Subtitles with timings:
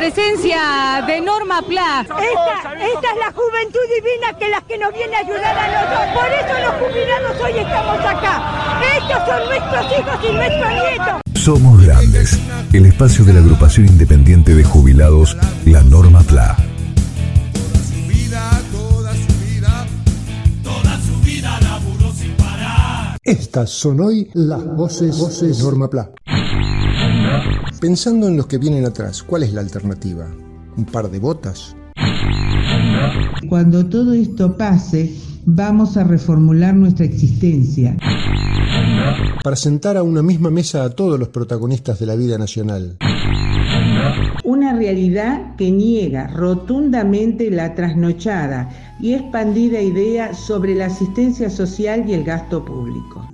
[0.00, 2.00] Presencia de Norma Pla.
[2.00, 6.08] Esta, esta es la juventud divina que las que nos viene a ayudar a nosotros.
[6.14, 8.80] Por eso los jubilados hoy estamos acá.
[8.96, 11.20] Estos son nuestros hijos y nuestros nietos.
[11.34, 12.38] Somos grandes.
[12.72, 15.36] El espacio de la agrupación independiente de jubilados,
[15.66, 16.56] la Norma PLA.
[23.22, 26.10] Estas son hoy las voces, voces de Norma Pla.
[27.80, 30.28] Pensando en los que vienen atrás, ¿cuál es la alternativa?
[30.76, 31.74] ¿Un par de botas?
[33.48, 35.16] Cuando todo esto pase,
[35.46, 37.96] vamos a reformular nuestra existencia.
[39.42, 42.98] Para sentar a una misma mesa a todos los protagonistas de la vida nacional.
[44.44, 48.68] Una realidad que niega rotundamente la trasnochada
[49.00, 53.26] y expandida idea sobre la asistencia social y el gasto público.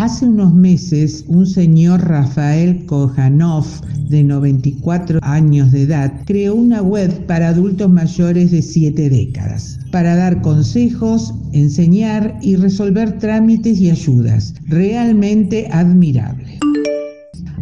[0.00, 3.66] Hace unos meses, un señor Rafael Kojanov,
[4.08, 10.16] de 94 años de edad, creó una web para adultos mayores de 7 décadas, para
[10.16, 14.54] dar consejos, enseñar y resolver trámites y ayudas.
[14.68, 16.58] Realmente admirable.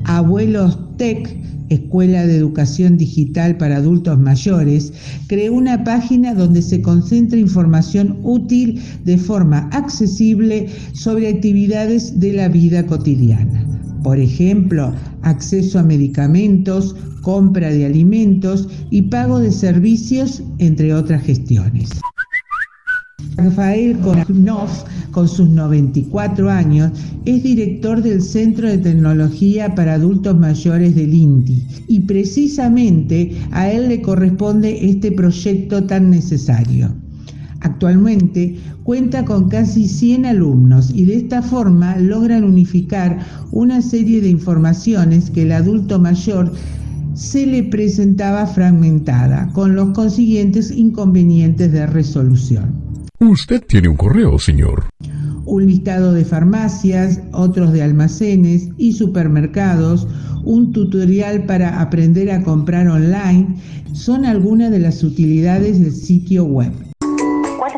[0.04, 1.28] Abuelos Tech
[1.68, 4.92] Escuela de Educación Digital para Adultos Mayores,
[5.26, 12.48] creó una página donde se concentra información útil de forma accesible sobre actividades de la
[12.48, 13.64] vida cotidiana.
[14.02, 21.90] Por ejemplo, acceso a medicamentos, compra de alimentos y pago de servicios, entre otras gestiones.
[23.36, 23.96] Rafael
[25.10, 26.92] con sus 94 años,
[27.24, 33.88] es director del Centro de Tecnología para Adultos Mayores del INTI y precisamente a él
[33.88, 36.94] le corresponde este proyecto tan necesario.
[37.60, 43.18] Actualmente cuenta con casi 100 alumnos y de esta forma logran unificar
[43.50, 46.52] una serie de informaciones que el adulto mayor
[47.14, 52.87] se le presentaba fragmentada, con los consiguientes inconvenientes de resolución.
[53.20, 54.90] Usted tiene un correo, señor.
[55.44, 60.06] Un listado de farmacias, otros de almacenes y supermercados,
[60.44, 63.56] un tutorial para aprender a comprar online,
[63.92, 66.72] son algunas de las utilidades del sitio web.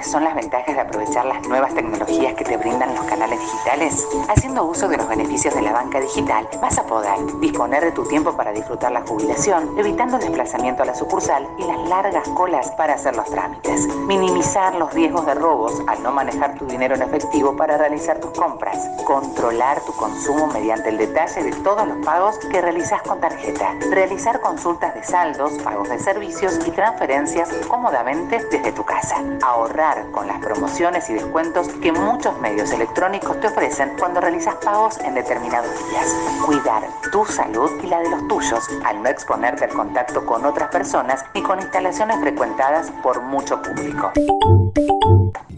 [0.00, 4.09] ¿Cuáles son las ventajas de aprovechar las nuevas tecnologías que te brindan los canales digitales?
[4.31, 8.05] Haciendo uso de los beneficios de la banca digital, vas a poder disponer de tu
[8.09, 12.71] tiempo para disfrutar la jubilación, evitando el desplazamiento a la sucursal y las largas colas
[12.78, 13.88] para hacer los trámites.
[14.06, 18.31] Minimizar los riesgos de robos al no manejar tu dinero en efectivo para realizar tus
[18.31, 18.78] compras.
[19.05, 23.75] Controlar tu consumo mediante el detalle de todos los pagos que realizas con tarjeta.
[23.91, 29.17] Realizar consultas de saldos, pagos de servicios y transferencias cómodamente desde tu casa.
[29.43, 34.98] Ahorrar con las promociones y descuentos que muchos medios electrónicos te ofrecen cuando realizas pagos
[35.00, 36.06] en determinados días.
[36.46, 40.70] Cuidar tu salud y la de los tuyos al no exponerte al contacto con otras
[40.70, 44.12] personas ni con instalaciones frecuentadas por mucho público.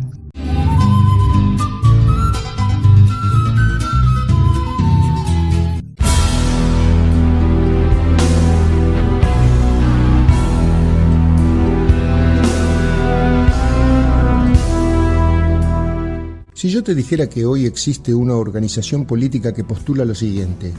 [16.77, 20.71] Yo te dijera que hoy existe una organización política que postula lo siguiente,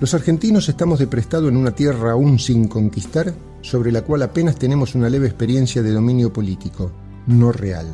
[0.00, 4.56] los argentinos estamos de prestado en una tierra aún sin conquistar, sobre la cual apenas
[4.56, 6.90] tenemos una leve experiencia de dominio político,
[7.28, 7.86] no real.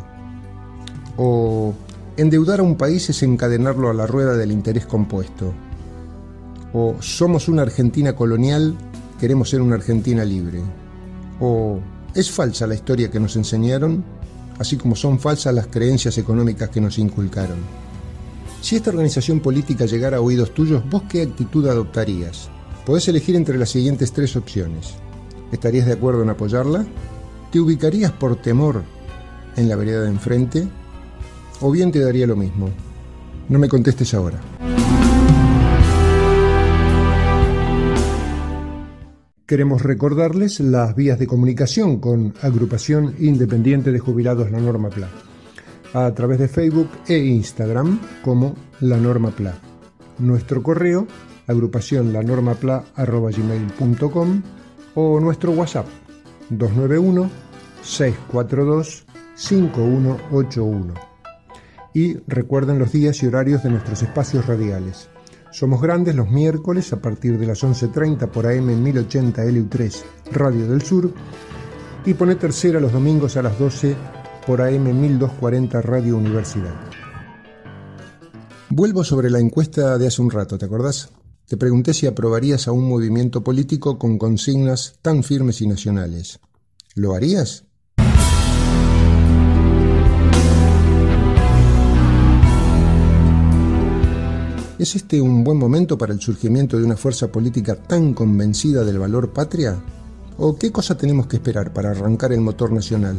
[1.18, 1.74] O
[2.16, 5.52] endeudar a un país es encadenarlo a la rueda del interés compuesto.
[6.72, 8.74] O somos una Argentina colonial,
[9.20, 10.62] queremos ser una Argentina libre.
[11.40, 11.78] O
[12.14, 14.02] es falsa la historia que nos enseñaron
[14.58, 17.58] así como son falsas las creencias económicas que nos inculcaron.
[18.60, 22.48] Si esta organización política llegara a oídos tuyos, ¿vos qué actitud adoptarías?
[22.84, 24.94] Podés elegir entre las siguientes tres opciones.
[25.52, 26.86] ¿Estarías de acuerdo en apoyarla?
[27.52, 28.82] ¿Te ubicarías por temor
[29.56, 30.68] en la vereda de enfrente?
[31.60, 32.70] o bien te daría lo mismo.
[33.48, 34.38] No me contestes ahora.
[39.48, 45.08] Queremos recordarles las vías de comunicación con Agrupación Independiente de Jubilados La Norma PLA,
[45.94, 49.54] a través de Facebook e Instagram como La Norma PLA.
[50.18, 51.06] Nuestro correo,
[51.46, 52.14] agrupación
[54.94, 55.86] o nuestro WhatsApp
[56.50, 57.30] 291
[57.80, 60.94] 642 5181.
[61.94, 65.08] Y recuerden los días y horarios de nuestros espacios radiales.
[65.58, 70.82] Somos grandes los miércoles a partir de las 11.30 por AM 1080 LU3 Radio del
[70.82, 71.12] Sur
[72.06, 73.96] y pone tercera los domingos a las 12
[74.46, 76.76] por AM 1240 Radio Universidad.
[78.70, 81.10] Vuelvo sobre la encuesta de hace un rato, ¿te acordás?
[81.48, 86.38] Te pregunté si aprobarías a un movimiento político con consignas tan firmes y nacionales.
[86.94, 87.64] ¿Lo harías?
[94.78, 99.00] ¿Es este un buen momento para el surgimiento de una fuerza política tan convencida del
[99.00, 99.76] valor patria?
[100.36, 103.16] ¿O qué cosa tenemos que esperar para arrancar el motor nacional?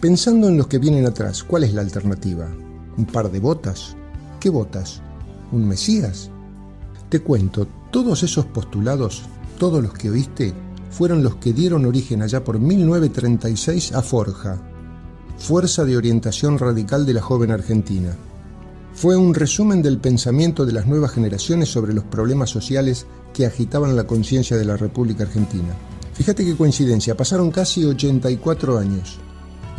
[0.00, 2.48] Pensando en los que vienen atrás, ¿cuál es la alternativa?
[2.96, 3.94] ¿Un par de botas?
[4.40, 5.02] ¿Qué botas?
[5.52, 6.30] ¿Un Mesías?
[7.10, 9.24] Te cuento, todos esos postulados,
[9.58, 10.54] todos los que oíste,
[10.90, 14.58] fueron los que dieron origen allá por 1936 a Forja,
[15.36, 18.16] Fuerza de Orientación Radical de la Joven Argentina
[18.94, 23.96] fue un resumen del pensamiento de las nuevas generaciones sobre los problemas sociales que agitaban
[23.96, 25.74] la conciencia de la República Argentina.
[26.14, 29.18] Fíjate qué coincidencia, pasaron casi 84 años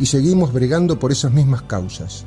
[0.00, 2.24] y seguimos bregando por esas mismas causas.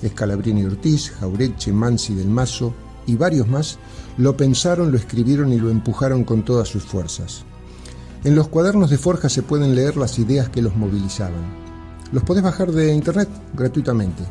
[0.00, 2.72] Escalabrini Ortiz, Jaureche, Mansi del Mazo
[3.06, 3.78] y varios más
[4.16, 7.44] lo pensaron, lo escribieron y lo empujaron con todas sus fuerzas.
[8.24, 11.68] En los cuadernos de Forja se pueden leer las ideas que los movilizaban.
[12.12, 14.24] Los podés bajar de internet gratuitamente.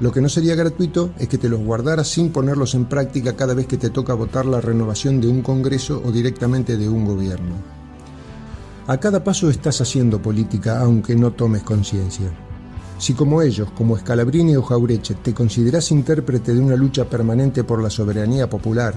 [0.00, 3.54] Lo que no sería gratuito es que te los guardaras sin ponerlos en práctica cada
[3.54, 7.56] vez que te toca votar la renovación de un Congreso o directamente de un gobierno.
[8.86, 12.30] A cada paso estás haciendo política aunque no tomes conciencia.
[12.98, 17.82] Si como ellos, como Scalabrini o Jaureche, te consideras intérprete de una lucha permanente por
[17.82, 18.94] la soberanía popular,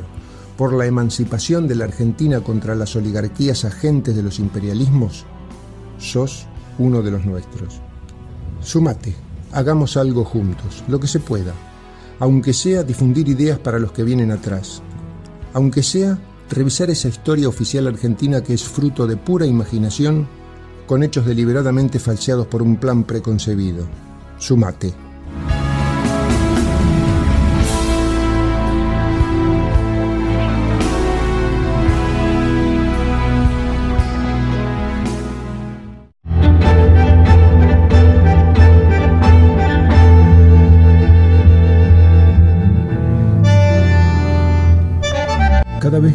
[0.55, 5.25] por la emancipación de la Argentina contra las oligarquías agentes de los imperialismos,
[5.97, 6.45] sos
[6.77, 7.81] uno de los nuestros.
[8.59, 11.53] Sumate hagamos algo juntos, lo que se pueda,
[12.19, 14.81] aunque sea difundir ideas para los que vienen atrás,
[15.53, 16.17] aunque sea
[16.49, 20.27] revisar esa historia oficial argentina que es fruto de pura imaginación
[20.85, 23.85] con hechos deliberadamente falseados por un plan preconcebido.
[24.37, 25.10] Sumate.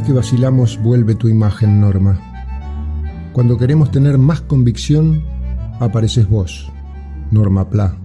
[0.06, 2.16] Que vacilamos vuelve tu imagen, Norma.
[3.32, 5.24] Cuando queremos tener más convicción,
[5.80, 6.70] apareces vos,
[7.32, 7.96] Norma Pla.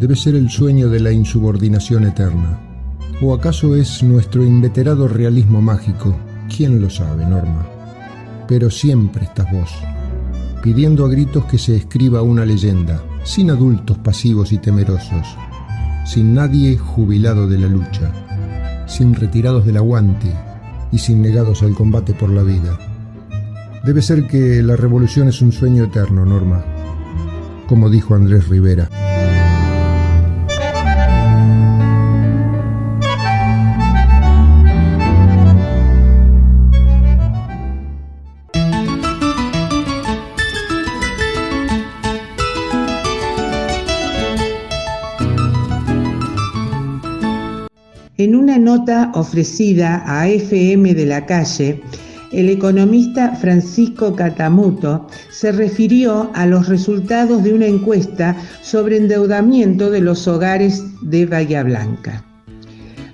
[0.00, 2.58] Debe ser el sueño de la insubordinación eterna.
[3.22, 6.16] ¿O acaso es nuestro inveterado realismo mágico?
[6.54, 7.64] ¿Quién lo sabe, Norma?
[8.48, 9.70] Pero siempre estás vos,
[10.64, 15.28] pidiendo a gritos que se escriba una leyenda, sin adultos pasivos y temerosos,
[16.04, 18.10] sin nadie jubilado de la lucha,
[18.88, 20.34] sin retirados del aguante,
[20.92, 22.78] y sin negados al combate por la vida.
[23.84, 26.64] Debe ser que la revolución es un sueño eterno, Norma,
[27.66, 28.88] como dijo Andrés Rivera.
[49.14, 51.80] Ofrecida a FM de la calle,
[52.32, 60.00] el economista Francisco Catamuto se refirió a los resultados de una encuesta sobre endeudamiento de
[60.00, 62.24] los hogares de Bahía Blanca.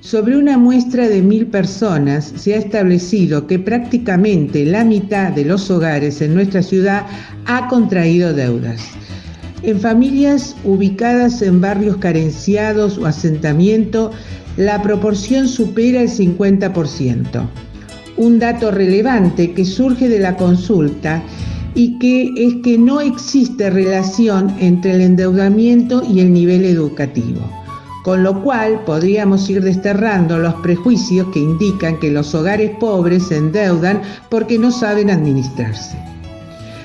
[0.00, 5.70] Sobre una muestra de mil personas se ha establecido que prácticamente la mitad de los
[5.70, 7.06] hogares en nuestra ciudad
[7.46, 8.82] ha contraído deudas.
[9.62, 14.12] En familias ubicadas en barrios carenciados o asentamiento,
[14.56, 17.46] la proporción supera el 50%.
[18.16, 21.22] Un dato relevante que surge de la consulta
[21.74, 27.42] y que es que no existe relación entre el endeudamiento y el nivel educativo,
[28.02, 33.36] con lo cual podríamos ir desterrando los prejuicios que indican que los hogares pobres se
[33.36, 35.98] endeudan porque no saben administrarse.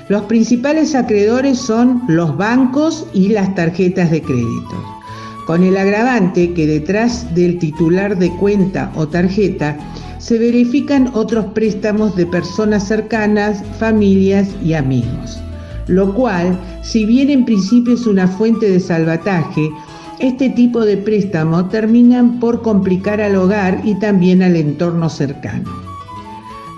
[0.10, 4.91] Los principales acreedores son los bancos y las tarjetas de crédito.
[5.52, 9.78] Con el agravante que detrás del titular de cuenta o tarjeta
[10.18, 15.42] se verifican otros préstamos de personas cercanas, familias y amigos.
[15.88, 19.70] Lo cual, si bien en principio es una fuente de salvataje,
[20.20, 25.70] este tipo de préstamo terminan por complicar al hogar y también al entorno cercano.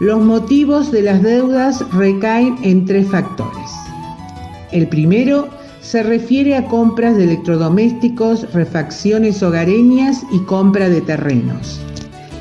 [0.01, 3.69] Los motivos de las deudas recaen en tres factores.
[4.71, 5.47] El primero
[5.83, 11.79] se refiere a compras de electrodomésticos, refacciones hogareñas y compra de terrenos.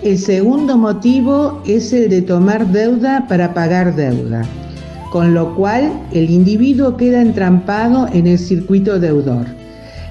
[0.02, 4.42] El segundo motivo es el de tomar deuda para pagar deuda,
[5.10, 9.46] con lo cual el individuo queda entrampado en el circuito deudor.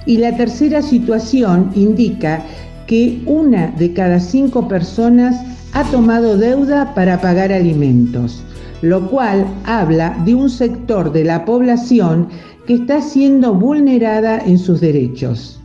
[0.06, 2.44] Y la tercera situación indica
[2.86, 5.38] que una de cada cinco personas
[5.74, 8.44] ha tomado deuda para pagar alimentos,
[8.82, 12.28] lo cual habla de un sector de la población
[12.68, 15.62] que está siendo vulnerada en sus derechos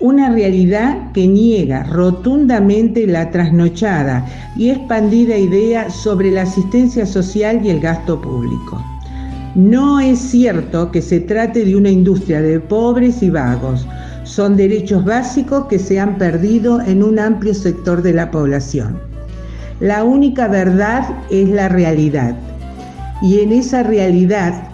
[0.00, 4.26] una realidad que niega rotundamente la trasnochada
[4.56, 8.82] y expandida idea sobre la asistencia social y el gasto público.
[9.54, 13.86] No es cierto que se trate de una industria de pobres y vagos.
[14.24, 18.98] Son derechos básicos que se han perdido en un amplio sector de la población.
[19.80, 22.36] La única verdad es la realidad.
[23.22, 24.69] Y en esa realidad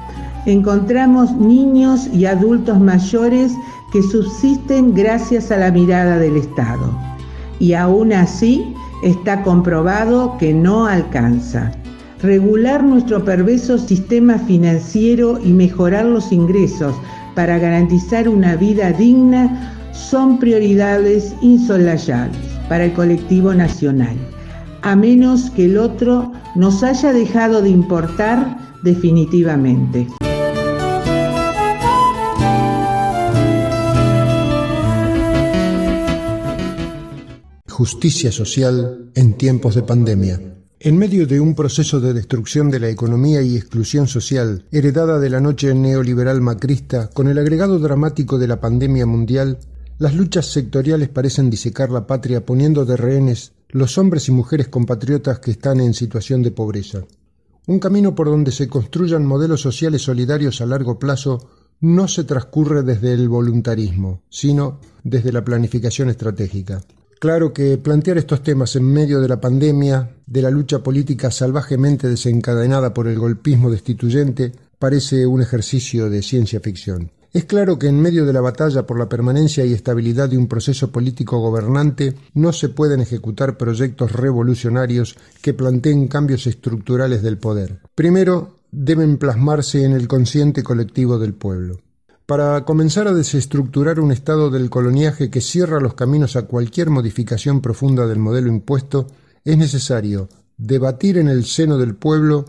[0.47, 3.53] encontramos niños y adultos mayores
[3.93, 6.91] que subsisten gracias a la mirada del Estado.
[7.59, 11.73] Y aún así está comprobado que no alcanza.
[12.23, 16.95] Regular nuestro perverso sistema financiero y mejorar los ingresos
[17.35, 22.39] para garantizar una vida digna son prioridades insolayables
[22.69, 24.17] para el colectivo nacional,
[24.83, 30.07] a menos que el otro nos haya dejado de importar definitivamente.
[37.87, 40.41] Justicia social en tiempos de pandemia.
[40.81, 45.31] En medio de un proceso de destrucción de la economía y exclusión social, heredada de
[45.31, 49.61] la noche neoliberal macrista, con el agregado dramático de la pandemia mundial,
[50.01, 55.39] las luchas sectoriales parecen disecar la patria poniendo de rehenes los hombres y mujeres compatriotas
[55.39, 57.05] que están en situación de pobreza.
[57.69, 61.51] Un camino por donde se construyan modelos sociales solidarios a largo plazo
[61.81, 66.83] no se transcurre desde el voluntarismo, sino desde la planificación estratégica.
[67.19, 72.09] Claro que plantear estos temas en medio de la pandemia, de la lucha política salvajemente
[72.09, 77.11] desencadenada por el golpismo destituyente, parece un ejercicio de ciencia ficción.
[77.33, 80.47] Es claro que en medio de la batalla por la permanencia y estabilidad de un
[80.47, 87.81] proceso político gobernante no se pueden ejecutar proyectos revolucionarios que planteen cambios estructurales del poder.
[87.95, 91.79] Primero, deben plasmarse en el consciente colectivo del pueblo.
[92.27, 97.61] Para comenzar a desestructurar un estado del coloniaje que cierra los caminos a cualquier modificación
[97.61, 99.07] profunda del modelo impuesto,
[99.45, 102.47] es necesario debatir en el seno del pueblo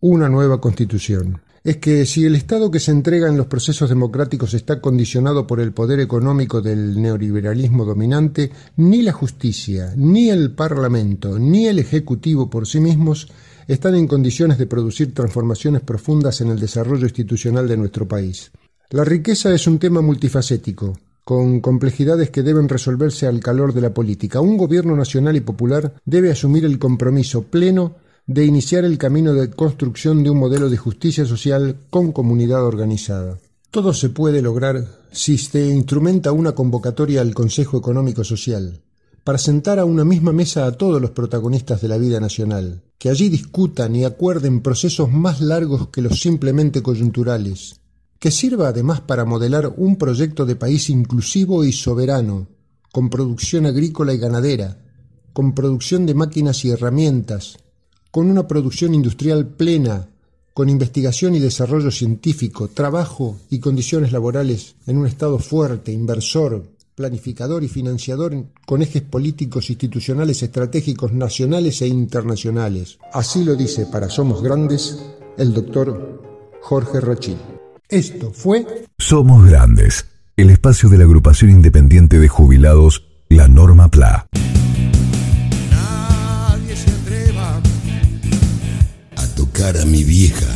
[0.00, 1.40] una nueva constitución.
[1.62, 5.60] Es que si el Estado que se entrega en los procesos democráticos está condicionado por
[5.60, 12.50] el poder económico del neoliberalismo dominante, ni la justicia, ni el Parlamento, ni el Ejecutivo
[12.50, 13.28] por sí mismos
[13.68, 18.50] están en condiciones de producir transformaciones profundas en el desarrollo institucional de nuestro país.
[18.92, 23.94] La riqueza es un tema multifacético, con complejidades que deben resolverse al calor de la
[23.94, 24.42] política.
[24.42, 27.94] Un gobierno nacional y popular debe asumir el compromiso pleno
[28.26, 33.38] de iniciar el camino de construcción de un modelo de justicia social con comunidad organizada.
[33.70, 38.82] Todo se puede lograr si se instrumenta una convocatoria al Consejo Económico Social,
[39.24, 43.08] para sentar a una misma mesa a todos los protagonistas de la vida nacional, que
[43.08, 47.76] allí discutan y acuerden procesos más largos que los simplemente coyunturales,
[48.22, 52.46] que sirva además para modelar un proyecto de país inclusivo y soberano,
[52.92, 54.78] con producción agrícola y ganadera,
[55.32, 57.58] con producción de máquinas y herramientas,
[58.12, 60.08] con una producción industrial plena,
[60.54, 66.62] con investigación y desarrollo científico, trabajo y condiciones laborales en un Estado fuerte, inversor,
[66.94, 72.98] planificador y financiador con ejes políticos institucionales estratégicos nacionales e internacionales.
[73.12, 75.02] Así lo dice para Somos Grandes
[75.36, 76.22] el doctor
[76.60, 77.61] Jorge Rachid.
[77.92, 78.64] Esto fue
[78.96, 80.06] Somos Grandes,
[80.38, 84.28] el espacio de la agrupación independiente de jubilados, la Norma PLA.
[85.70, 87.60] Nadie se atreva
[89.14, 90.51] a tocar a mi vieja